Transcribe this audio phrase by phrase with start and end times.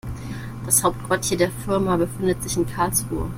[0.65, 3.29] Das Hauptquartier der Firma befindet sich in Karlsruhe